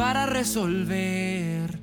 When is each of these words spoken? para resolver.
para 0.00 0.24
resolver. 0.24 1.79